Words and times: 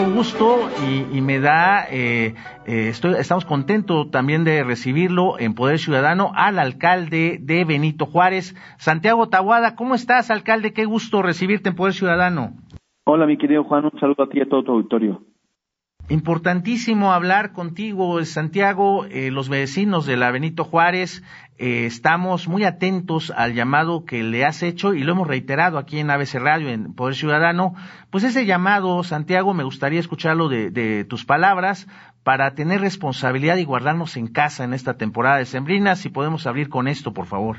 Gusto 0.00 0.70
y, 1.12 1.20
me 1.20 1.38
da, 1.38 1.84
eh, 1.90 2.34
eh, 2.66 2.88
estoy, 2.88 3.14
estamos 3.18 3.44
contentos 3.44 4.10
también 4.10 4.42
de 4.42 4.64
recibirlo 4.64 5.38
en 5.38 5.54
Poder 5.54 5.78
Ciudadano 5.78 6.32
al 6.34 6.58
alcalde 6.58 7.38
de 7.40 7.64
Benito 7.64 8.06
Juárez, 8.06 8.54
Santiago 8.78 9.28
Tahuada. 9.28 9.76
¿Cómo 9.76 9.94
estás, 9.94 10.30
alcalde? 10.30 10.72
Qué 10.72 10.86
gusto 10.86 11.20
recibirte 11.20 11.68
en 11.68 11.76
Poder 11.76 11.92
Ciudadano. 11.92 12.54
Hola, 13.04 13.26
mi 13.26 13.36
querido 13.36 13.64
Juan, 13.64 13.84
un 13.84 14.00
saludo 14.00 14.22
a 14.22 14.28
ti 14.28 14.38
y 14.38 14.42
a 14.42 14.48
todo 14.48 14.62
tu 14.64 14.72
auditorio. 14.72 15.20
Importantísimo 16.12 17.14
hablar 17.14 17.54
contigo, 17.54 18.22
Santiago. 18.24 19.06
Eh, 19.06 19.30
los 19.30 19.48
vecinos 19.48 20.04
de 20.04 20.18
la 20.18 20.30
Benito 20.30 20.62
Juárez 20.62 21.24
eh, 21.58 21.86
estamos 21.86 22.48
muy 22.48 22.64
atentos 22.64 23.32
al 23.34 23.54
llamado 23.54 24.04
que 24.04 24.22
le 24.22 24.44
has 24.44 24.62
hecho 24.62 24.92
y 24.92 25.04
lo 25.04 25.12
hemos 25.12 25.26
reiterado 25.26 25.78
aquí 25.78 26.00
en 26.00 26.10
ABC 26.10 26.34
Radio, 26.34 26.68
en 26.68 26.92
Poder 26.94 27.14
Ciudadano. 27.14 27.72
Pues 28.10 28.24
ese 28.24 28.44
llamado, 28.44 29.02
Santiago, 29.04 29.54
me 29.54 29.64
gustaría 29.64 30.00
escucharlo 30.00 30.50
de, 30.50 31.06
tus 31.08 31.24
palabras 31.24 31.88
para 32.22 32.54
tener 32.54 32.82
responsabilidad 32.82 33.56
y 33.56 33.64
guardarnos 33.64 34.18
en 34.18 34.26
casa 34.26 34.64
en 34.64 34.74
esta 34.74 34.98
temporada 34.98 35.38
de 35.38 35.46
Sembrina. 35.46 35.94
Si 35.94 36.10
podemos 36.10 36.46
abrir 36.46 36.68
con 36.68 36.88
esto, 36.88 37.14
por 37.14 37.24
favor. 37.24 37.56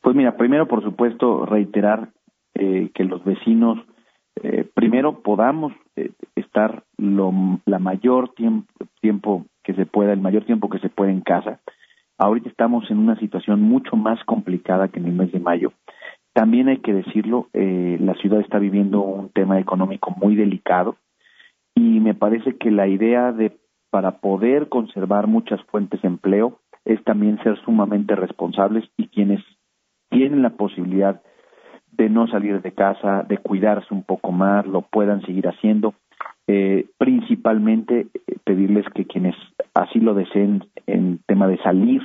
Pues 0.00 0.16
mira, 0.16 0.34
primero, 0.38 0.66
por 0.66 0.82
supuesto, 0.82 1.44
reiterar 1.44 2.08
eh, 2.54 2.90
que 2.94 3.04
los 3.04 3.22
vecinos 3.22 3.80
eh, 4.42 4.68
primero 4.74 5.22
podamos 5.22 5.72
eh, 5.96 6.12
estar 6.34 6.84
lo, 6.98 7.32
la 7.64 7.78
mayor 7.78 8.34
tiempo, 8.34 8.66
tiempo 9.00 9.46
que 9.62 9.74
se 9.74 9.86
pueda, 9.86 10.12
el 10.12 10.20
mayor 10.20 10.44
tiempo 10.44 10.68
que 10.68 10.78
se 10.78 10.88
pueda 10.88 11.10
en 11.10 11.20
casa. 11.20 11.60
Ahorita 12.18 12.48
estamos 12.48 12.90
en 12.90 12.98
una 12.98 13.18
situación 13.18 13.62
mucho 13.62 13.96
más 13.96 14.22
complicada 14.24 14.88
que 14.88 15.00
en 15.00 15.06
el 15.06 15.12
mes 15.12 15.32
de 15.32 15.40
mayo. 15.40 15.72
También 16.32 16.68
hay 16.68 16.78
que 16.78 16.92
decirlo, 16.92 17.48
eh, 17.52 17.96
la 18.00 18.14
ciudad 18.14 18.40
está 18.40 18.58
viviendo 18.58 19.00
un 19.00 19.30
tema 19.30 19.58
económico 19.58 20.14
muy 20.16 20.36
delicado 20.36 20.96
y 21.74 22.00
me 22.00 22.14
parece 22.14 22.56
que 22.56 22.70
la 22.70 22.88
idea 22.88 23.32
de 23.32 23.56
para 23.90 24.18
poder 24.18 24.68
conservar 24.68 25.26
muchas 25.26 25.62
fuentes 25.64 26.02
de 26.02 26.08
empleo 26.08 26.60
es 26.84 27.02
también 27.04 27.42
ser 27.42 27.58
sumamente 27.64 28.14
responsables 28.14 28.84
y 28.96 29.08
quienes 29.08 29.42
tienen 30.10 30.42
la 30.42 30.50
posibilidad 30.50 31.22
de 31.96 32.08
no 32.08 32.26
salir 32.26 32.60
de 32.62 32.72
casa, 32.72 33.24
de 33.28 33.38
cuidarse 33.38 33.92
un 33.92 34.02
poco 34.02 34.32
más, 34.32 34.66
lo 34.66 34.82
puedan 34.82 35.22
seguir 35.22 35.48
haciendo. 35.48 35.94
Eh, 36.48 36.86
principalmente 36.98 38.06
eh, 38.14 38.36
pedirles 38.44 38.86
que 38.94 39.04
quienes 39.04 39.34
así 39.74 39.98
lo 39.98 40.14
deseen 40.14 40.64
en 40.86 41.18
tema 41.26 41.48
de 41.48 41.58
salir 41.58 42.02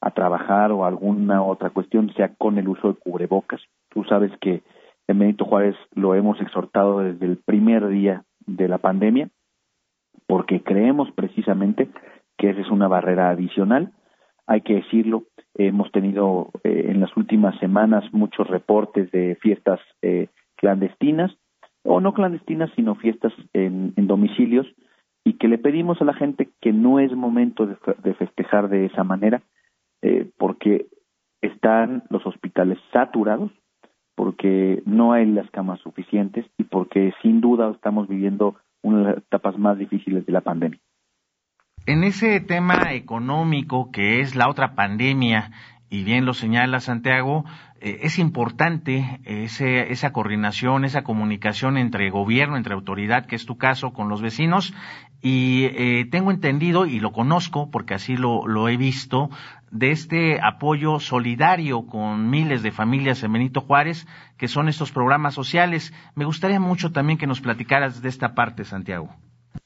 a 0.00 0.10
trabajar 0.12 0.72
o 0.72 0.84
alguna 0.84 1.42
otra 1.42 1.70
cuestión 1.70 2.12
sea 2.14 2.34
con 2.38 2.58
el 2.58 2.68
uso 2.68 2.88
de 2.88 2.94
cubrebocas. 2.94 3.60
Tú 3.90 4.04
sabes 4.04 4.32
que 4.40 4.62
en 5.06 5.18
Benito 5.18 5.44
Juárez 5.44 5.76
lo 5.94 6.14
hemos 6.14 6.40
exhortado 6.40 7.00
desde 7.00 7.26
el 7.26 7.36
primer 7.38 7.88
día 7.88 8.24
de 8.46 8.68
la 8.68 8.78
pandemia 8.78 9.28
porque 10.26 10.62
creemos 10.62 11.10
precisamente 11.12 11.88
que 12.36 12.50
esa 12.50 12.60
es 12.60 12.70
una 12.70 12.88
barrera 12.88 13.30
adicional. 13.30 13.92
Hay 14.46 14.60
que 14.60 14.76
decirlo, 14.76 15.24
Hemos 15.58 15.90
tenido 15.90 16.50
eh, 16.62 16.84
en 16.86 17.00
las 17.00 17.14
últimas 17.16 17.58
semanas 17.58 18.04
muchos 18.12 18.46
reportes 18.46 19.10
de 19.10 19.36
fiestas 19.42 19.80
eh, 20.02 20.28
clandestinas, 20.56 21.36
o 21.82 22.00
no 22.00 22.14
clandestinas, 22.14 22.70
sino 22.76 22.94
fiestas 22.94 23.32
en, 23.52 23.92
domicilios, 23.96 24.68
y 25.24 25.32
que 25.34 25.48
le 25.48 25.58
pedimos 25.58 26.00
a 26.00 26.04
la 26.04 26.14
gente 26.14 26.48
que 26.60 26.72
no 26.72 27.00
es 27.00 27.12
momento 27.12 27.66
de, 27.66 28.14
festejar 28.14 28.68
de 28.68 28.86
esa 28.86 29.02
manera, 29.02 29.42
eh, 30.02 30.30
porque 30.38 30.86
están 31.42 32.04
los 32.08 32.24
hospitales 32.24 32.78
saturados, 32.92 33.50
porque 34.14 34.80
no 34.86 35.12
hay 35.12 35.26
las 35.26 35.50
camas 35.50 35.80
suficientes 35.80 36.46
y 36.56 36.64
porque 36.64 37.12
sin 37.20 37.40
duda 37.40 37.70
estamos 37.70 38.06
viviendo 38.06 38.54
una 38.82 38.98
de 38.98 39.04
las 39.04 39.18
etapas 39.18 39.58
más 39.58 39.76
difíciles 39.76 40.24
de 40.24 40.32
la 40.32 40.40
pandemia 40.40 40.78
en 41.88 42.04
ese 42.04 42.38
tema 42.40 42.92
económico 42.92 43.90
que 43.90 44.20
es 44.20 44.34
la 44.34 44.50
otra 44.50 44.74
pandemia, 44.74 45.52
y 45.88 46.04
bien 46.04 46.26
lo 46.26 46.34
señala 46.34 46.80
Santiago, 46.80 47.46
eh, 47.80 48.00
es 48.02 48.18
importante 48.18 49.20
ese, 49.24 49.90
esa 49.90 50.12
coordinación, 50.12 50.84
esa 50.84 51.02
comunicación 51.02 51.78
entre 51.78 52.10
gobierno, 52.10 52.58
entre 52.58 52.74
autoridad, 52.74 53.24
que 53.24 53.36
es 53.36 53.46
tu 53.46 53.56
caso, 53.56 53.94
con 53.94 54.10
los 54.10 54.20
vecinos. 54.20 54.74
Y 55.22 55.64
eh, 55.64 56.06
tengo 56.10 56.30
entendido, 56.30 56.84
y 56.84 57.00
lo 57.00 57.12
conozco 57.12 57.70
porque 57.70 57.94
así 57.94 58.18
lo, 58.18 58.46
lo 58.46 58.68
he 58.68 58.76
visto, 58.76 59.30
de 59.70 59.90
este 59.90 60.40
apoyo 60.42 61.00
solidario 61.00 61.86
con 61.86 62.28
miles 62.28 62.62
de 62.62 62.70
familias 62.70 63.22
en 63.22 63.32
Benito 63.32 63.62
Juárez, 63.62 64.06
que 64.36 64.48
son 64.48 64.68
estos 64.68 64.92
programas 64.92 65.32
sociales. 65.32 65.94
Me 66.14 66.26
gustaría 66.26 66.60
mucho 66.60 66.92
también 66.92 67.18
que 67.18 67.26
nos 67.26 67.40
platicaras 67.40 68.02
de 68.02 68.10
esta 68.10 68.34
parte, 68.34 68.66
Santiago. 68.66 69.08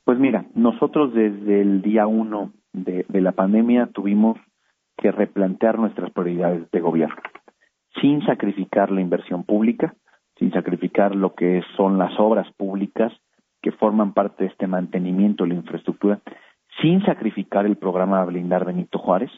Pues 0.05 0.19
mira, 0.19 0.47
nosotros 0.55 1.15
desde 1.15 1.61
el 1.61 1.81
día 1.81 2.07
uno 2.07 2.53
de, 2.73 3.05
la 3.09 3.33
pandemia 3.33 3.87
tuvimos 3.87 4.39
que 4.97 5.13
replantear 5.13 5.79
nuestras 5.79 6.11
prioridades 6.11 6.71
de 6.71 6.81
gobierno, 6.81 7.17
sin 8.01 8.25
sacrificar 8.25 8.91
la 8.91 9.01
inversión 9.01 9.45
pública, 9.45 9.95
sin 10.39 10.51
sacrificar 10.53 11.15
lo 11.15 11.35
que 11.35 11.63
son 11.77 11.99
las 11.99 12.19
obras 12.19 12.51
públicas 12.55 13.13
que 13.61 13.71
forman 13.73 14.13
parte 14.13 14.45
de 14.45 14.51
este 14.51 14.67
mantenimiento 14.67 15.45
de 15.45 15.51
la 15.51 15.57
infraestructura, 15.57 16.21
sin 16.81 17.05
sacrificar 17.05 17.65
el 17.65 17.77
programa 17.77 18.25
Blindar 18.25 18.65
Benito 18.65 18.99
Juárez, 18.99 19.31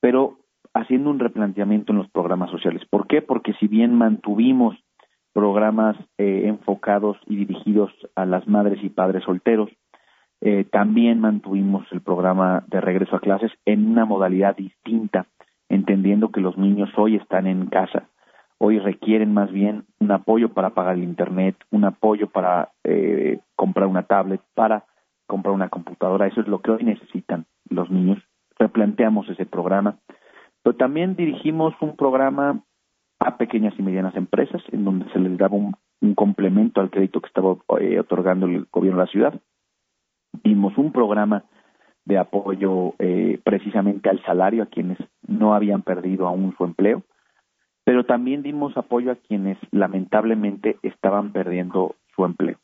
pero 0.00 0.38
haciendo 0.72 1.10
un 1.10 1.18
replanteamiento 1.18 1.92
en 1.92 1.98
los 1.98 2.10
programas 2.10 2.50
sociales. 2.50 2.82
¿Por 2.88 3.06
qué? 3.06 3.20
Porque 3.20 3.52
si 3.54 3.66
bien 3.66 3.94
mantuvimos 3.94 4.76
programas 5.36 5.98
eh, 6.16 6.44
enfocados 6.46 7.18
y 7.26 7.36
dirigidos 7.36 7.92
a 8.14 8.24
las 8.24 8.48
madres 8.48 8.82
y 8.82 8.88
padres 8.88 9.22
solteros. 9.24 9.68
Eh, 10.40 10.64
también 10.64 11.20
mantuvimos 11.20 11.86
el 11.92 12.00
programa 12.00 12.64
de 12.68 12.80
regreso 12.80 13.16
a 13.16 13.20
clases 13.20 13.52
en 13.66 13.86
una 13.86 14.06
modalidad 14.06 14.56
distinta, 14.56 15.26
entendiendo 15.68 16.30
que 16.30 16.40
los 16.40 16.56
niños 16.56 16.88
hoy 16.96 17.16
están 17.16 17.46
en 17.46 17.66
casa, 17.66 18.08
hoy 18.56 18.78
requieren 18.78 19.34
más 19.34 19.52
bien 19.52 19.84
un 20.00 20.10
apoyo 20.10 20.54
para 20.54 20.70
pagar 20.70 20.94
el 20.94 21.04
Internet, 21.04 21.54
un 21.70 21.84
apoyo 21.84 22.30
para 22.30 22.70
eh, 22.84 23.40
comprar 23.56 23.88
una 23.88 24.04
tablet, 24.04 24.40
para 24.54 24.84
comprar 25.26 25.54
una 25.54 25.68
computadora, 25.68 26.28
eso 26.28 26.40
es 26.40 26.48
lo 26.48 26.62
que 26.62 26.70
hoy 26.70 26.82
necesitan 26.82 27.44
los 27.68 27.90
niños. 27.90 28.22
Replanteamos 28.58 29.28
ese 29.28 29.44
programa, 29.44 29.98
pero 30.62 30.76
también 30.76 31.14
dirigimos 31.14 31.74
un 31.82 31.94
programa 31.94 32.62
a 33.18 33.36
pequeñas 33.36 33.74
y 33.78 33.82
medianas 33.82 34.16
empresas, 34.16 34.62
en 34.72 34.84
donde 34.84 35.10
se 35.12 35.18
les 35.18 35.36
daba 35.38 35.56
un, 35.56 35.74
complemento 36.14 36.80
al 36.80 36.90
crédito 36.90 37.20
que 37.20 37.28
estaba 37.28 37.56
eh, 37.80 37.98
otorgando 37.98 38.46
el 38.46 38.66
gobierno 38.70 39.00
de 39.00 39.06
la 39.06 39.10
ciudad. 39.10 39.40
Dimos 40.44 40.76
un 40.78 40.92
programa 40.92 41.44
de 42.04 42.18
apoyo 42.18 42.94
eh, 42.98 43.40
precisamente 43.42 44.08
al 44.08 44.22
salario 44.24 44.62
a 44.62 44.66
quienes 44.66 44.98
no 45.26 45.54
habían 45.54 45.82
perdido 45.82 46.28
aún 46.28 46.54
su 46.56 46.64
empleo, 46.64 47.02
pero 47.84 48.04
también 48.04 48.42
dimos 48.42 48.76
apoyo 48.76 49.10
a 49.10 49.16
quienes 49.16 49.58
lamentablemente 49.72 50.78
estaban 50.82 51.32
perdiendo 51.32 51.96
su 52.14 52.24
empleo, 52.24 52.58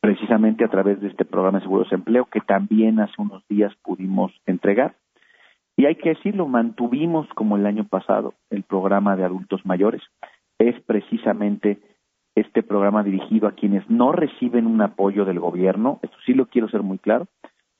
precisamente 0.00 0.64
a 0.64 0.68
través 0.68 1.00
de 1.00 1.08
este 1.08 1.24
programa 1.24 1.58
de 1.58 1.64
seguros 1.64 1.88
de 1.90 1.96
empleo 1.96 2.26
que 2.26 2.40
también 2.40 3.00
hace 3.00 3.14
unos 3.18 3.46
días 3.48 3.72
pudimos 3.82 4.32
entregar 4.44 4.96
Y 5.76 5.84
hay 5.84 5.96
que 5.96 6.10
decirlo, 6.10 6.46
mantuvimos 6.48 7.28
como 7.34 7.56
el 7.56 7.66
año 7.66 7.86
pasado 7.86 8.34
el 8.50 8.62
programa 8.62 9.16
de 9.16 9.24
adultos 9.24 9.64
mayores. 9.66 10.02
Es 10.58 10.80
precisamente 10.82 11.78
este 12.34 12.62
programa 12.62 13.02
dirigido 13.02 13.48
a 13.48 13.52
quienes 13.52 13.88
no 13.90 14.12
reciben 14.12 14.66
un 14.66 14.80
apoyo 14.82 15.24
del 15.24 15.40
gobierno, 15.40 16.00
esto 16.02 16.16
sí 16.24 16.34
lo 16.34 16.46
quiero 16.46 16.68
ser 16.68 16.82
muy 16.82 16.98
claro, 16.98 17.26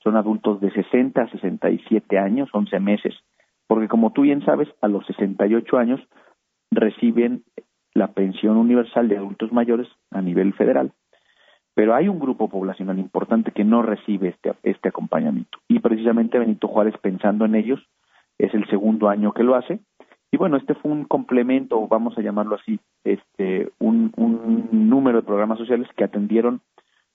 son 0.03 0.15
adultos 0.15 0.59
de 0.61 0.71
60 0.71 1.21
a 1.21 1.29
67 1.29 2.17
años, 2.17 2.49
11 2.51 2.79
meses, 2.79 3.13
porque 3.67 3.87
como 3.87 4.11
tú 4.13 4.23
bien 4.23 4.43
sabes, 4.43 4.67
a 4.81 4.87
los 4.87 5.05
68 5.05 5.77
años 5.77 6.01
reciben 6.71 7.43
la 7.93 8.13
pensión 8.13 8.57
universal 8.57 9.07
de 9.09 9.17
adultos 9.17 9.51
mayores 9.51 9.87
a 10.11 10.21
nivel 10.21 10.53
federal, 10.53 10.91
pero 11.77 11.93
hay 11.93 12.07
un 12.07 12.17
grupo 12.17 12.49
poblacional 12.49 12.97
importante 12.97 13.51
que 13.51 13.63
no 13.63 13.83
recibe 13.83 14.29
este, 14.29 14.51
este 14.63 14.89
acompañamiento. 14.89 15.59
Y 15.67 15.77
precisamente 15.77 16.39
Benito 16.39 16.67
Juárez, 16.67 16.95
pensando 16.99 17.45
en 17.45 17.53
ellos, 17.53 17.79
es 18.39 18.51
el 18.55 18.67
segundo 18.67 19.09
año 19.09 19.31
que 19.31 19.43
lo 19.43 19.53
hace. 19.53 19.79
Y 20.31 20.37
bueno, 20.37 20.57
este 20.57 20.73
fue 20.73 20.91
un 20.91 21.05
complemento, 21.05 21.87
vamos 21.87 22.17
a 22.17 22.21
llamarlo 22.21 22.55
así, 22.55 22.79
este, 23.03 23.69
un, 23.77 24.11
un 24.17 24.89
número 24.89 25.19
de 25.19 25.27
programas 25.27 25.59
sociales 25.59 25.87
que 25.95 26.03
atendieron 26.03 26.61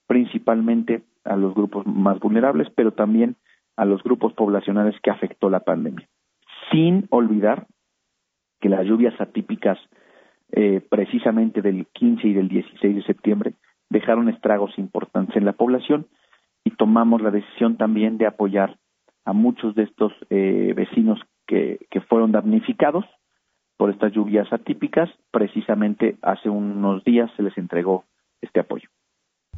principalmente 0.07 1.01
a 1.25 1.35
los 1.35 1.53
grupos 1.53 1.85
más 1.85 2.17
vulnerables, 2.21 2.69
pero 2.73 2.93
también 2.93 3.35
a 3.75 3.83
los 3.83 4.01
grupos 4.01 4.31
poblacionales 4.31 4.95
que 5.01 5.11
afectó 5.11 5.49
la 5.49 5.59
pandemia. 5.59 6.07
Sin 6.71 7.07
olvidar 7.09 7.67
que 8.61 8.69
las 8.69 8.85
lluvias 8.85 9.19
atípicas 9.19 9.77
eh, 10.53 10.79
precisamente 10.89 11.61
del 11.61 11.85
15 11.87 12.29
y 12.29 12.33
del 12.33 12.47
16 12.47 12.95
de 12.95 13.03
septiembre 13.03 13.55
dejaron 13.93 14.27
estragos 14.27 14.77
importantes 14.77 15.37
en 15.37 15.45
la 15.45 15.53
población 15.53 16.07
y 16.65 16.71
tomamos 16.71 17.21
la 17.21 17.31
decisión 17.31 17.77
también 17.77 18.17
de 18.17 18.25
apoyar 18.25 18.77
a 19.23 19.33
muchos 19.33 19.75
de 19.75 19.83
estos 19.83 20.11
eh, 20.29 20.73
vecinos 20.75 21.19
que, 21.47 21.85
que 21.89 22.01
fueron 22.01 22.31
damnificados 22.31 23.05
por 23.77 23.89
estas 23.91 24.11
lluvias 24.11 24.51
atípicas. 24.51 25.09
Precisamente 25.31 26.17
hace 26.21 26.49
unos 26.49 27.03
días 27.03 27.29
se 27.37 27.43
les 27.43 27.57
entregó 27.57 28.03
este 28.41 28.59
apoyo 28.59 28.89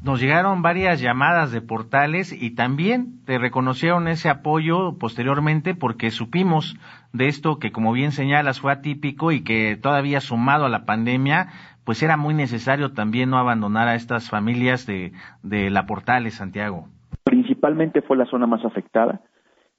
nos 0.05 0.21
llegaron 0.21 0.61
varias 0.61 1.01
llamadas 1.01 1.51
de 1.51 1.61
portales 1.61 2.31
y 2.31 2.51
también 2.51 3.23
te 3.25 3.39
reconocieron 3.39 4.07
ese 4.07 4.29
apoyo 4.29 4.97
posteriormente 4.99 5.73
porque 5.73 6.11
supimos 6.11 6.77
de 7.11 7.27
esto 7.27 7.57
que 7.57 7.71
como 7.71 7.91
bien 7.91 8.11
señalas 8.11 8.59
fue 8.59 8.71
atípico 8.71 9.31
y 9.31 9.43
que 9.43 9.77
todavía 9.77 10.21
sumado 10.21 10.65
a 10.65 10.69
la 10.69 10.85
pandemia 10.85 11.47
pues 11.85 12.03
era 12.03 12.17
muy 12.17 12.33
necesario 12.33 12.91
también 12.93 13.29
no 13.29 13.37
abandonar 13.37 13.87
a 13.87 13.95
estas 13.95 14.29
familias 14.29 14.85
de, 14.85 15.13
de 15.43 15.69
la 15.69 15.85
Portales, 15.85 16.35
Santiago. 16.35 16.87
Principalmente 17.23 18.01
fue 18.01 18.17
la 18.17 18.25
zona 18.25 18.47
más 18.47 18.65
afectada, 18.65 19.21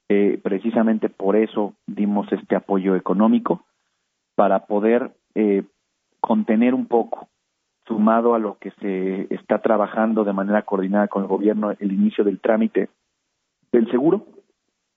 eh, 0.09 0.39
precisamente 0.41 1.09
por 1.09 1.35
eso 1.35 1.73
dimos 1.85 2.31
este 2.31 2.55
apoyo 2.55 2.95
económico 2.95 3.65
para 4.35 4.65
poder 4.65 5.11
eh, 5.35 5.63
contener 6.21 6.73
un 6.73 6.85
poco 6.85 7.27
sumado 7.85 8.33
a 8.33 8.39
lo 8.39 8.57
que 8.57 8.71
se 8.79 9.33
está 9.33 9.59
trabajando 9.59 10.23
de 10.23 10.33
manera 10.33 10.61
coordinada 10.61 11.07
con 11.07 11.23
el 11.23 11.27
gobierno 11.27 11.71
el 11.71 11.91
inicio 11.91 12.23
del 12.23 12.39
trámite 12.39 12.89
del 13.71 13.89
seguro 13.91 14.25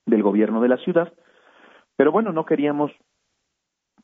del 0.06 0.22
gobierno 0.22 0.60
de 0.60 0.68
la 0.68 0.76
ciudad 0.78 1.12
pero 1.96 2.10
bueno 2.10 2.32
no 2.32 2.44
queríamos 2.44 2.90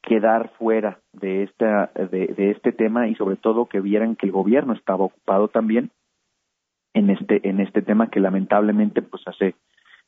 quedar 0.07 0.51
fuera 0.57 1.01
de 1.13 1.43
esta 1.43 1.91
de, 1.95 2.51
este 2.53 2.73
tema 2.73 3.09
y 3.09 3.17
sobre 3.17 3.37
todo 3.37 3.67
que 3.67 3.81
vieran 3.81 4.15
que 4.15 4.27
el 4.27 4.33
gobierno 4.33 4.73
estaba 4.73 5.05
ocupado 5.05 5.49
también 5.49 5.91
en 6.95 7.11
este 7.11 7.47
en 7.49 7.61
este 7.61 7.83
tema 7.83 8.09
que 8.09 8.21
lamentablemente 8.21 9.03
pues 9.03 9.23
hace 9.27 9.57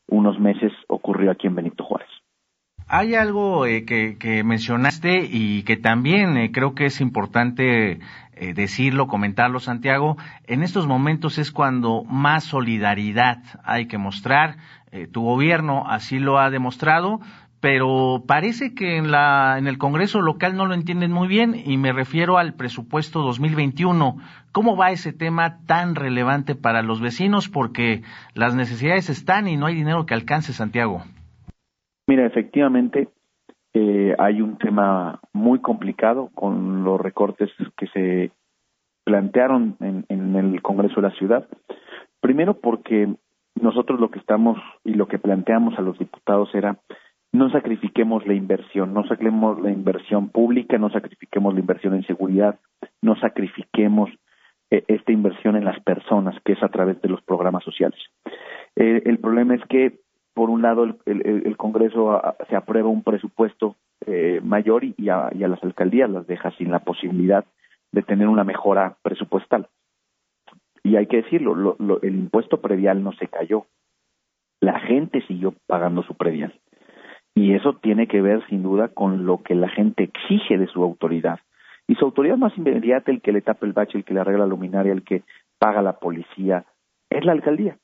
unos 0.07 0.39
meses 0.39 0.73
ocurrió 0.87 1.33
aquí 1.33 1.49
en 1.49 1.57
Benito 1.57 1.85
Juárez 1.85 2.09
hay 2.91 3.15
algo 3.15 3.67
eh, 3.67 3.85
que, 3.85 4.43
mencionaste 4.45 5.29
y 5.31 5.63
que 5.65 5.77
también 5.77 6.39
eh, 6.39 6.51
creo 6.53 6.75
que 6.75 6.87
es 6.87 7.03
importante 7.03 8.01
eh, 8.33 8.55
decirlo, 8.55 9.09
comentarlo, 9.09 9.61
Santiago. 9.61 10.17
En 10.47 10.63
estos 10.63 10.87
momentos 10.87 11.37
es 11.37 11.53
cuando 11.53 12.05
más 12.05 12.45
solidaridad 12.45 13.43
hay 13.63 13.89
que 13.89 13.99
mostrar. 13.99 14.57
tu 15.13 15.21
gobierno 15.23 15.85
así 15.87 16.19
lo 16.19 16.39
ha 16.39 16.49
demostrado, 16.49 17.21
pero 17.61 18.23
parece 18.27 18.75
que 18.75 18.97
en, 18.97 19.11
la, 19.11 19.57
en 19.59 19.67
el 19.67 19.79
Congreso 19.79 20.21
local 20.21 20.57
no 20.57 20.67
lo 20.67 20.75
entienden 20.75 21.13
muy 21.13 21.27
bien 21.27 21.55
y 21.65 21.77
me 21.77 21.93
refiero 21.93 22.39
al 22.39 22.55
presupuesto 22.55 23.21
2021. 23.23 24.17
¿Cómo 24.53 24.77
va 24.77 24.93
ese 24.93 25.13
tema 25.13 25.59
tan 25.67 25.95
relevante 25.95 26.55
para 26.55 26.83
los 26.83 27.01
vecinos? 27.01 27.49
Porque 27.49 28.03
las 28.35 28.55
necesidades 28.55 29.11
están 29.11 29.49
y 29.49 29.57
no 29.57 29.67
hay 29.67 29.75
dinero 29.75 30.07
que 30.07 30.15
alcance, 30.15 30.53
Santiago. 30.53 31.03
Mira, 32.07 32.27
efectivamente 32.27 33.09
eh, 33.75 34.15
hay 34.19 34.41
un 34.41 34.57
tema 34.57 35.21
muy 35.33 35.61
complicado 35.61 36.31
con 36.35 36.85
los 36.85 37.01
recortes 37.01 37.51
que 37.77 37.87
se 37.89 38.31
plantearon 39.05 39.77
en, 39.81 40.05
en 40.09 40.37
el 40.37 40.63
Congreso 40.63 41.01
de 41.01 41.09
la 41.09 41.15
Ciudad. 41.15 41.49
Primero 42.21 42.55
porque 42.61 43.13
nosotros 43.61 43.99
lo 43.99 44.11
que 44.11 44.21
estamos 44.21 44.59
y 44.85 44.95
lo 44.95 45.09
que 45.09 45.19
planteamos 45.19 45.77
a 45.79 45.83
los 45.83 45.99
diputados 45.99 46.55
era 46.55 46.79
no 47.39 47.51
sacrifiquemos 47.51 48.27
la 48.27 48.35
inversión, 48.35 48.93
no 48.93 49.07
sacrifiquemos 49.07 49.61
la 49.61 49.71
inversión 49.71 50.29
pública, 50.29 50.77
no 50.77 50.91
sacrifiquemos 50.91 51.55
la 51.55 51.61
inversión 51.61 51.95
en 51.95 52.05
seguridad, 52.05 52.59
no 53.01 53.15
sacrifiquemos 53.17 54.11
eh, 54.71 54.85
esta 54.89 55.13
inversión 55.13 55.57
en 55.57 55.65
las 55.65 55.81
personas, 55.81 56.35
que 56.45 56.53
es 56.53 56.63
a 56.63 56.69
través 56.69 57.01
de 57.01 57.09
los 57.09 57.23
programas 57.23 57.63
sociales. 57.63 57.99
Eh, 58.77 59.03
el 59.07 59.19
problema 59.19 59.55
es 59.55 59.65
que 59.67 60.01
por 60.35 60.51
un 60.51 60.63
lado, 60.63 60.85
el, 61.05 61.57
Congreso 61.57 62.23
se 62.49 62.55
aprueba 62.55 62.89
un 62.89 63.03
presupuesto 63.03 63.75
eh, 64.07 64.41
mayor 64.41 64.85
y, 64.85 65.09
a, 65.09 65.33
las 65.33 65.61
alcaldías 65.65 66.09
las 66.09 66.29
deja 66.29 66.53
sin 66.53 66.71
la 66.71 66.79
posibilidad 66.79 67.45
de 67.91 68.03
tener 68.03 68.29
una 68.29 68.45
mejora 68.45 68.99
presupuestal. 69.03 69.67
Y 70.85 70.95
hay 70.95 71.07
que 71.09 71.23
decirlo, 71.23 71.77
el 72.03 72.15
impuesto 72.15 72.61
predial 72.61 73.03
no 73.03 73.11
se 73.15 73.27
cayó. 73.27 73.67
La 74.61 74.79
gente 74.79 75.27
siguió 75.27 75.55
pagando 75.67 76.05
su 76.05 76.15
predial. 76.15 76.55
Y 77.39 77.55
eso 77.55 77.75
tiene 77.75 78.09
que 78.09 78.21
ver, 78.21 78.45
sin 78.49 78.65
duda, 78.65 78.89
con 78.89 79.25
lo 79.25 79.45
que 79.45 79.55
la 79.55 79.69
gente 79.69 80.03
exige 80.03 80.59
de 80.59 80.67
su 80.67 80.83
autoridad. 80.83 81.39
Y 81.87 81.95
su 81.95 82.05
autoridad 82.05 82.37
más 82.37 82.53
inmediata, 82.59 83.13
el 83.13 83.21
que 83.21 83.31
le 83.31 83.43
tapa 83.43 83.65
el 83.65 83.73
bache, 83.73 83.97
el 83.97 84.05
que 84.05 84.13
le 84.13 84.19
arregla 84.19 84.41
la 84.41 84.51
luminaria, 84.51 84.93
el 84.93 85.05
que 85.05 85.23
paga 85.57 85.81
la 85.81 86.01
policía, 86.01 86.65
es 87.09 87.25
la 87.25 87.31
alcaldía. 87.31 87.79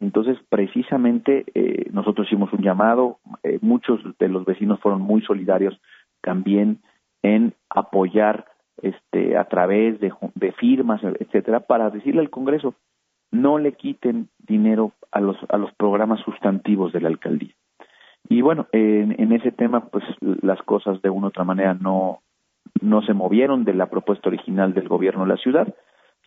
Entonces, 0.00 0.38
precisamente, 0.48 1.44
eh, 1.54 1.88
nosotros 1.92 2.26
hicimos 2.26 2.52
un 2.52 2.62
llamado, 2.62 3.18
eh, 3.44 3.60
muchos 3.62 4.00
de 4.18 4.28
los 4.28 4.44
vecinos 4.44 4.80
fueron 4.80 5.02
muy 5.02 5.22
solidarios 5.22 5.80
también 6.20 6.80
en 7.22 7.54
apoyar 7.68 8.46
este, 8.82 9.36
a 9.36 9.44
través 9.44 10.00
de, 10.00 10.12
de 10.34 10.50
firmas, 10.50 11.00
etcétera, 11.04 11.60
para 11.60 11.90
decirle 11.90 12.22
al 12.22 12.30
Congreso, 12.30 12.74
no 13.30 13.58
le 13.58 13.74
quiten 13.74 14.30
dinero 14.38 14.94
a 15.12 15.20
los, 15.20 15.36
a 15.48 15.58
los 15.58 15.72
programas 15.74 16.18
sustantivos 16.22 16.92
de 16.92 17.02
la 17.02 17.08
alcaldía. 17.08 17.54
Y 18.28 18.42
bueno, 18.42 18.68
en, 18.72 19.32
ese 19.32 19.50
tema, 19.50 19.86
pues 19.88 20.04
las 20.20 20.62
cosas 20.62 21.02
de 21.02 21.10
una 21.10 21.26
u 21.26 21.28
otra 21.28 21.44
manera 21.44 21.74
no, 21.74 22.20
no 22.80 23.02
se 23.02 23.14
movieron 23.14 23.64
de 23.64 23.74
la 23.74 23.86
propuesta 23.86 24.28
original 24.28 24.72
del 24.74 24.88
gobierno 24.88 25.22
de 25.22 25.30
la 25.30 25.36
ciudad, 25.36 25.74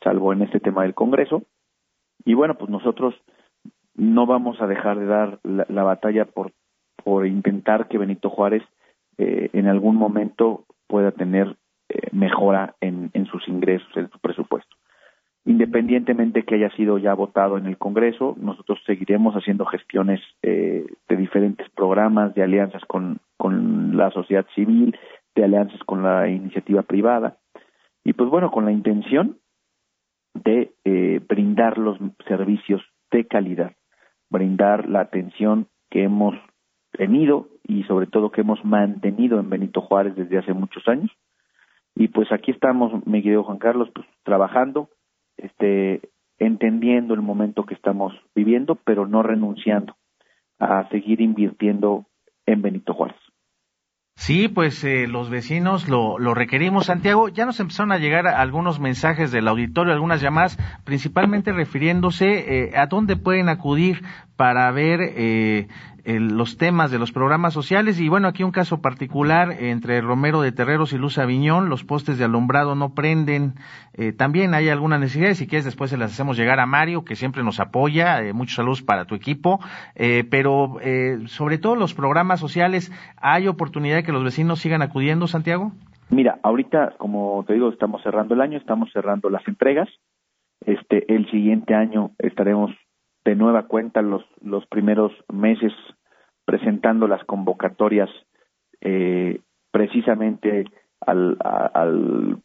salvo 0.03 0.33
en 0.33 0.41
este 0.41 0.59
tema 0.59 0.83
del 0.83 0.93
Congreso. 0.93 1.43
Y 2.25 2.33
bueno, 2.33 2.55
pues 2.55 2.69
nosotros 2.69 3.15
no 3.95 4.25
vamos 4.25 4.59
a 4.61 4.67
dejar 4.67 4.99
de 4.99 5.05
dar 5.05 5.39
la, 5.43 5.83
batalla 5.83 6.25
por, 6.25 6.51
por 7.03 7.27
intentar 7.27 7.87
que 7.87 7.97
Benito 7.97 8.29
Juárez 8.29 8.63
eh, 9.17 9.49
en 9.53 9.67
algún 9.67 9.95
momento 9.95 10.65
pueda 10.87 11.11
tener 11.11 11.55
eh, 11.89 12.09
mejora 12.11 12.75
en, 12.81 13.11
en 13.13 13.25
sus 13.27 13.47
ingresos, 13.47 13.87
en 13.95 14.09
su 14.09 14.19
presupuesto. 14.19 14.75
Independientemente 15.45 16.43
que 16.43 16.55
haya 16.55 16.69
sido 16.71 16.97
ya 16.97 17.13
votado 17.13 17.57
en 17.57 17.65
el 17.65 17.77
Congreso, 17.77 18.33
nosotros 18.39 18.79
seguiremos 18.85 19.35
haciendo 19.35 19.65
gestiones 19.65 20.21
eh, 20.41 20.85
de 21.15 21.21
diferentes 21.21 21.69
programas, 21.69 22.33
de 22.35 22.43
alianzas 22.43 22.83
con, 22.85 23.19
con 23.37 23.95
la 23.97 24.11
sociedad 24.11 24.45
civil, 24.55 24.97
de 25.35 25.43
alianzas 25.43 25.79
con 25.85 26.03
la 26.03 26.27
iniciativa 26.29 26.83
privada, 26.83 27.37
y 28.03 28.13
pues 28.13 28.29
bueno, 28.29 28.51
con 28.51 28.65
la 28.65 28.71
intención 28.71 29.37
de 30.33 30.73
eh, 30.83 31.21
brindar 31.27 31.77
los 31.77 31.97
servicios 32.27 32.81
de 33.11 33.25
calidad 33.27 33.73
brindar 34.33 34.89
la 34.89 35.01
atención 35.01 35.67
que 35.89 36.03
hemos 36.03 36.35
tenido 36.91 37.47
y 37.63 37.83
sobre 37.83 38.07
todo 38.07 38.31
que 38.31 38.41
hemos 38.41 38.65
mantenido 38.65 39.39
en 39.39 39.49
Benito 39.49 39.79
Juárez 39.79 40.15
desde 40.15 40.39
hace 40.39 40.53
muchos 40.53 40.85
años. 40.87 41.11
Y 41.95 42.07
pues 42.07 42.31
aquí 42.31 42.51
estamos, 42.51 43.05
mi 43.05 43.21
querido 43.21 43.43
Juan 43.43 43.59
Carlos, 43.59 43.89
pues 43.93 44.07
trabajando, 44.23 44.89
este, 45.37 46.01
entendiendo 46.39 47.13
el 47.13 47.21
momento 47.21 47.65
que 47.65 47.75
estamos 47.75 48.13
viviendo, 48.35 48.75
pero 48.83 49.07
no 49.07 49.21
renunciando 49.21 49.95
a 50.59 50.87
seguir 50.89 51.21
invirtiendo 51.21 52.05
en 52.45 52.61
Benito 52.61 52.93
Juárez. 52.93 53.17
Sí, 54.15 54.47
pues 54.47 54.83
eh, 54.83 55.07
los 55.07 55.29
vecinos 55.29 55.89
lo, 55.89 56.19
lo, 56.19 56.35
requerimos, 56.35 56.85
Santiago. 56.85 57.29
Ya 57.29 57.45
nos 57.45 57.59
empezaron 57.59 57.91
a 57.91 57.97
llegar 57.97 58.27
algunos 58.27 58.79
mensajes 58.79 59.31
del 59.31 59.47
auditorio, 59.47 59.91
algunas 59.91 60.21
llamadas, 60.21 60.57
principalmente 60.85 61.51
refiriéndose 61.51 62.65
eh, 62.65 62.77
a 62.77 62.85
dónde 62.85 63.17
pueden 63.17 63.49
acudir 63.49 64.03
para 64.35 64.71
ver 64.71 64.99
eh, 65.01 65.67
los 66.05 66.57
temas 66.57 66.91
de 66.91 66.99
los 66.99 67.11
programas 67.11 67.53
sociales. 67.53 67.99
Y 67.99 68.09
bueno, 68.09 68.27
aquí 68.27 68.43
un 68.43 68.51
caso 68.51 68.81
particular 68.81 69.51
entre 69.59 70.01
Romero 70.01 70.41
de 70.41 70.51
Terreros 70.51 70.93
y 70.93 70.97
Luz 70.97 71.17
Aviñón, 71.17 71.69
los 71.69 71.83
postes 71.83 72.17
de 72.17 72.25
alumbrado 72.25 72.75
no 72.75 72.93
prenden, 72.93 73.53
eh, 73.93 74.11
también 74.11 74.53
hay 74.53 74.69
alguna 74.69 74.97
necesidad, 74.97 75.33
si 75.33 75.47
quieres 75.47 75.65
después 75.65 75.89
se 75.89 75.97
las 75.97 76.11
hacemos 76.11 76.37
llegar 76.37 76.59
a 76.59 76.65
Mario, 76.65 77.05
que 77.05 77.15
siempre 77.15 77.43
nos 77.43 77.59
apoya, 77.59 78.21
eh, 78.21 78.33
muchos 78.33 78.55
saludos 78.55 78.81
para 78.81 79.05
tu 79.05 79.15
equipo, 79.15 79.59
eh, 79.95 80.25
pero 80.29 80.77
sobre 81.27 81.57
todo 81.57 81.75
los 81.75 81.93
programas 81.93 82.39
sociales, 82.39 82.91
¿hay 83.17 83.47
oportunidad 83.47 83.97
de 83.97 84.03
que 84.03 84.11
los 84.11 84.23
vecinos 84.23 84.59
sigan 84.59 84.81
acudiendo, 84.81 85.27
Santiago? 85.27 85.71
Mira, 86.09 86.39
ahorita, 86.43 86.95
como 86.97 87.43
te 87.47 87.53
digo, 87.53 87.69
estamos 87.69 88.01
cerrando 88.03 88.33
el 88.33 88.41
año, 88.41 88.57
estamos 88.57 88.89
cerrando 88.91 89.29
las 89.29 89.47
entregas, 89.47 89.89
este, 90.65 91.13
el 91.13 91.29
siguiente 91.29 91.73
año 91.73 92.11
estaremos 92.19 92.71
de 93.25 93.35
nueva 93.35 93.67
cuenta 93.67 94.01
los, 94.01 94.23
los 94.41 94.65
primeros 94.67 95.11
meses 95.31 95.73
presentando 96.45 97.07
las 97.07 97.23
convocatorias 97.23 98.09
eh, 98.81 99.39
precisamente 99.71 100.65
al, 100.99 101.37
al, 101.41 102.41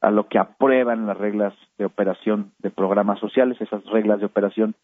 a 0.00 0.10
lo 0.10 0.28
que 0.28 0.38
aprueban 0.38 1.06
las 1.06 1.18
reglas 1.18 1.54
de 1.78 1.84
operación 1.84 2.52
de 2.58 2.70
programas 2.70 3.18
sociales. 3.18 3.60
Esas 3.60 3.84
reglas 3.86 4.20
de 4.20 4.26
operación 4.26 4.74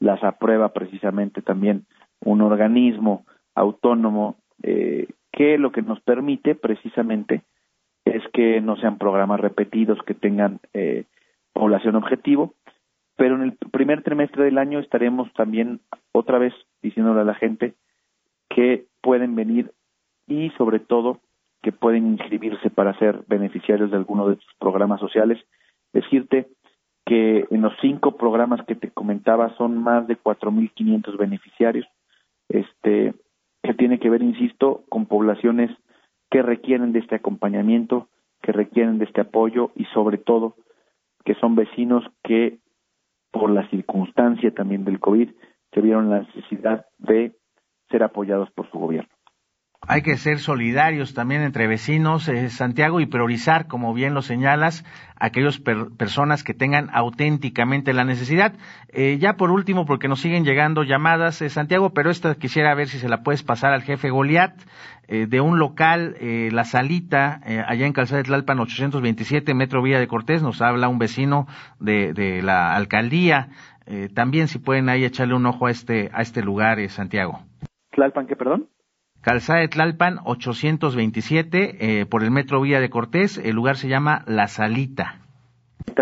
las 0.00 0.22
aprueba 0.24 0.70
precisamente 0.70 1.42
también 1.42 1.86
un 2.20 2.40
organismo 2.40 3.24
autónomo 3.54 4.36
eh, 4.62 5.08
que 5.30 5.58
lo 5.58 5.72
que 5.72 5.82
nos 5.82 6.00
permite 6.00 6.54
precisamente 6.54 7.42
es 8.04 8.22
que 8.32 8.60
no 8.60 8.76
sean 8.76 8.98
programas 8.98 9.40
repetidos, 9.40 9.98
que 10.04 10.14
tengan 10.14 10.58
eh, 10.74 11.04
población 11.52 11.96
objetivo 11.96 12.54
pero 13.16 13.36
en 13.36 13.42
el 13.42 13.52
primer 13.70 14.02
trimestre 14.02 14.44
del 14.44 14.58
año 14.58 14.78
estaremos 14.78 15.32
también 15.34 15.80
otra 16.12 16.38
vez 16.38 16.54
diciéndole 16.82 17.20
a 17.20 17.24
la 17.24 17.34
gente 17.34 17.74
que 18.48 18.86
pueden 19.00 19.34
venir 19.34 19.72
y 20.26 20.50
sobre 20.50 20.78
todo 20.78 21.20
que 21.62 21.72
pueden 21.72 22.08
inscribirse 22.08 22.70
para 22.70 22.98
ser 22.98 23.24
beneficiarios 23.28 23.90
de 23.90 23.96
alguno 23.96 24.28
de 24.28 24.34
estos 24.34 24.54
programas 24.58 25.00
sociales. 25.00 25.38
Decirte 25.92 26.48
que 27.06 27.46
en 27.50 27.62
los 27.62 27.72
cinco 27.80 28.16
programas 28.16 28.64
que 28.66 28.74
te 28.74 28.90
comentaba 28.90 29.54
son 29.56 29.78
más 29.78 30.06
de 30.06 30.16
4.500 30.16 31.16
beneficiarios, 31.16 31.86
este, 32.48 33.14
que 33.62 33.74
tiene 33.74 33.98
que 33.98 34.10
ver, 34.10 34.22
insisto, 34.22 34.82
con 34.88 35.06
poblaciones 35.06 35.70
que 36.30 36.42
requieren 36.42 36.92
de 36.92 37.00
este 37.00 37.16
acompañamiento, 37.16 38.08
que 38.40 38.52
requieren 38.52 38.98
de 38.98 39.04
este 39.04 39.20
apoyo 39.20 39.70
y 39.76 39.84
sobre 39.86 40.18
todo 40.18 40.56
que 41.24 41.34
son 41.36 41.54
vecinos 41.54 42.04
que 42.24 42.58
por 43.32 43.50
la 43.50 43.68
circunstancia 43.70 44.52
también 44.52 44.84
del 44.84 45.00
COVID, 45.00 45.30
se 45.72 45.80
vieron 45.80 46.10
la 46.10 46.20
necesidad 46.20 46.86
de 46.98 47.34
ser 47.90 48.02
apoyados 48.02 48.50
por 48.52 48.70
su 48.70 48.78
gobierno. 48.78 49.10
Hay 49.88 50.02
que 50.02 50.16
ser 50.16 50.38
solidarios 50.38 51.12
también 51.12 51.42
entre 51.42 51.66
vecinos, 51.66 52.28
eh, 52.28 52.50
Santiago, 52.50 53.00
y 53.00 53.06
priorizar, 53.06 53.66
como 53.66 53.92
bien 53.92 54.14
lo 54.14 54.22
señalas, 54.22 54.84
aquellas 55.16 55.58
personas 55.58 56.44
que 56.44 56.54
tengan 56.54 56.88
auténticamente 56.92 57.92
la 57.92 58.04
necesidad. 58.04 58.54
Eh, 58.92 59.18
ya 59.18 59.32
por 59.32 59.50
último, 59.50 59.84
porque 59.84 60.06
nos 60.06 60.20
siguen 60.20 60.44
llegando 60.44 60.84
llamadas, 60.84 61.42
eh, 61.42 61.50
Santiago, 61.50 61.90
pero 61.90 62.10
esta 62.10 62.36
quisiera 62.36 62.72
ver 62.76 62.86
si 62.86 63.00
se 63.00 63.08
la 63.08 63.24
puedes 63.24 63.42
pasar 63.42 63.72
al 63.72 63.82
jefe 63.82 64.10
Goliat, 64.10 64.54
de 65.08 65.40
un 65.42 65.58
local, 65.58 66.16
La 66.52 66.64
Salita, 66.64 67.40
allá 67.66 67.86
en 67.86 67.92
Calzada 67.92 68.18
de 68.18 68.28
Tlalpan 68.28 68.60
827, 68.60 69.52
Metro 69.52 69.82
Villa 69.82 69.98
de 69.98 70.06
Cortés, 70.06 70.42
nos 70.42 70.62
habla 70.62 70.88
un 70.88 70.98
vecino 70.98 71.46
de, 71.80 72.14
de 72.14 72.40
la 72.40 72.74
alcaldía. 72.74 73.48
también 74.14 74.48
si 74.48 74.58
pueden 74.58 74.88
ahí 74.88 75.04
echarle 75.04 75.34
un 75.34 75.44
ojo 75.44 75.66
a 75.66 75.70
este, 75.70 76.08
a 76.14 76.22
este 76.22 76.40
lugar, 76.40 76.78
Santiago. 76.88 77.42
¿Tlalpan 77.90 78.26
qué, 78.26 78.36
perdón? 78.36 78.68
Calzada 79.22 79.60
de 79.60 79.68
Tlalpan 79.68 80.18
827 80.24 82.00
eh, 82.00 82.06
por 82.06 82.24
el 82.24 82.32
Metro 82.32 82.60
Vía 82.60 82.80
de 82.80 82.90
Cortés. 82.90 83.38
El 83.38 83.54
lugar 83.54 83.76
se 83.76 83.88
llama 83.88 84.24
La 84.26 84.48
Salita. 84.48 85.20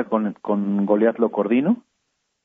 Con, 0.09 0.35
con 0.41 0.87
Goliat 0.87 1.19
lo 1.19 1.31
coordino. 1.31 1.85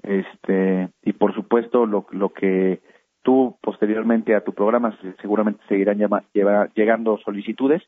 Este, 0.04 0.90
y 1.02 1.14
por 1.14 1.34
supuesto 1.34 1.86
lo, 1.86 2.06
lo 2.12 2.34
que 2.34 2.82
tú 3.24 3.58
posteriormente 3.62 4.36
a 4.36 4.44
tu 4.44 4.54
programa 4.54 4.98
seguramente 5.22 5.64
seguirán 5.70 5.98
llegando 6.74 7.18
solicitudes. 7.20 7.82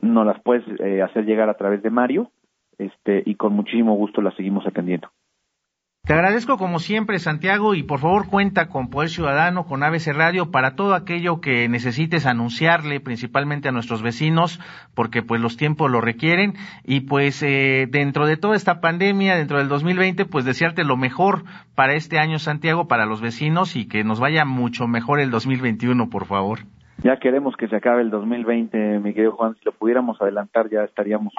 Nos 0.00 0.26
las 0.26 0.40
puedes 0.42 0.64
eh, 0.80 1.02
hacer 1.02 1.26
llegar 1.26 1.50
a 1.50 1.58
través 1.58 1.82
de 1.82 1.90
Mario 1.90 2.30
este, 2.78 3.22
y 3.26 3.34
con 3.34 3.52
muchísimo 3.52 3.94
gusto 3.94 4.22
las 4.22 4.34
seguimos 4.36 4.66
atendiendo. 4.66 5.10
Te 6.06 6.12
agradezco 6.12 6.56
como 6.56 6.78
siempre, 6.78 7.18
Santiago, 7.18 7.74
y 7.74 7.82
por 7.82 7.98
favor 7.98 8.28
cuenta 8.28 8.68
con 8.68 8.90
Poder 8.90 9.08
Ciudadano, 9.08 9.66
con 9.66 9.82
ABC 9.82 10.12
Radio, 10.14 10.52
para 10.52 10.76
todo 10.76 10.94
aquello 10.94 11.40
que 11.40 11.68
necesites 11.68 12.26
anunciarle, 12.26 13.00
principalmente 13.00 13.68
a 13.68 13.72
nuestros 13.72 14.04
vecinos, 14.04 14.60
porque 14.94 15.22
pues 15.22 15.40
los 15.40 15.56
tiempos 15.56 15.90
lo 15.90 16.00
requieren. 16.00 16.54
Y 16.84 17.00
pues 17.00 17.42
eh, 17.42 17.88
dentro 17.90 18.28
de 18.28 18.36
toda 18.36 18.54
esta 18.54 18.80
pandemia, 18.80 19.34
dentro 19.34 19.58
del 19.58 19.66
2020, 19.66 20.26
pues 20.26 20.44
desearte 20.44 20.84
lo 20.84 20.96
mejor 20.96 21.42
para 21.74 21.94
este 21.94 22.20
año, 22.20 22.38
Santiago, 22.38 22.86
para 22.86 23.04
los 23.04 23.20
vecinos 23.20 23.74
y 23.74 23.88
que 23.88 24.04
nos 24.04 24.20
vaya 24.20 24.44
mucho 24.44 24.86
mejor 24.86 25.18
el 25.18 25.32
2021, 25.32 26.08
por 26.08 26.26
favor. 26.26 26.60
Ya 27.02 27.16
queremos 27.16 27.56
que 27.56 27.66
se 27.66 27.74
acabe 27.74 28.02
el 28.02 28.10
2020, 28.10 29.00
mi 29.00 29.12
querido 29.12 29.32
Juan. 29.32 29.56
Si 29.56 29.64
lo 29.64 29.72
pudiéramos 29.72 30.22
adelantar, 30.22 30.70
ya 30.70 30.84
estaríamos 30.84 31.34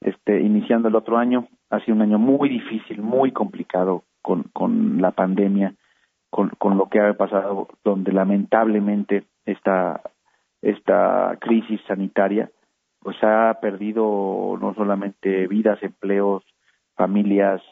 este, 0.00 0.40
iniciando 0.40 0.88
el 0.88 0.96
otro 0.96 1.18
año 1.18 1.48
ha 1.70 1.80
sido 1.80 1.96
un 1.96 2.02
año 2.02 2.18
muy 2.18 2.48
difícil, 2.48 3.02
muy 3.02 3.32
complicado 3.32 4.04
con, 4.22 4.44
con 4.52 5.00
la 5.00 5.10
pandemia, 5.10 5.74
con, 6.30 6.50
con 6.58 6.78
lo 6.78 6.88
que 6.88 7.00
ha 7.00 7.14
pasado, 7.14 7.68
donde 7.84 8.12
lamentablemente 8.12 9.24
esta, 9.44 10.00
esta 10.62 11.36
crisis 11.40 11.80
sanitaria 11.86 12.50
pues 13.00 13.16
ha 13.22 13.58
perdido 13.60 14.58
no 14.60 14.74
solamente 14.74 15.46
vidas, 15.46 15.82
empleos, 15.82 16.42
familias, 16.96 17.62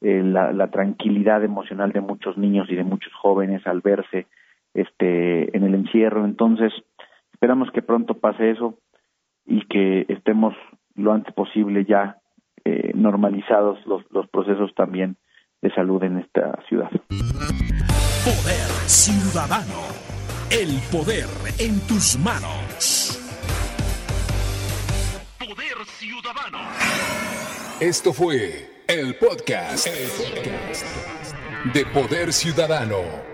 eh, 0.00 0.22
la, 0.24 0.52
la, 0.52 0.68
tranquilidad 0.68 1.44
emocional 1.44 1.92
de 1.92 2.00
muchos 2.00 2.36
niños 2.36 2.68
y 2.68 2.74
de 2.74 2.82
muchos 2.82 3.12
jóvenes 3.14 3.64
al 3.66 3.80
verse 3.80 4.26
este 4.74 5.56
en 5.56 5.62
el 5.62 5.74
encierro. 5.76 6.24
Entonces, 6.24 6.72
esperamos 7.32 7.70
que 7.70 7.82
pronto 7.82 8.14
pase 8.14 8.50
eso 8.50 8.78
y 9.46 9.64
que 9.66 10.06
estemos 10.08 10.54
lo 11.02 11.12
antes 11.12 11.34
posible 11.34 11.84
ya 11.84 12.18
eh, 12.64 12.92
normalizados 12.94 13.84
los, 13.86 14.02
los 14.10 14.28
procesos 14.28 14.74
también 14.74 15.16
de 15.60 15.72
salud 15.74 16.02
en 16.02 16.18
esta 16.18 16.58
ciudad. 16.68 16.90
Poder 18.24 18.68
Ciudadano. 18.86 19.82
El 20.50 20.78
poder 20.90 21.26
en 21.58 21.80
tus 21.86 22.18
manos. 22.18 23.18
Poder 25.38 25.84
Ciudadano. 25.86 26.58
Esto 27.80 28.12
fue 28.12 28.84
el 28.86 29.16
podcast, 29.16 29.86
el 29.86 30.08
podcast 30.08 30.86
de 31.74 31.86
Poder 31.86 32.32
Ciudadano 32.32 33.31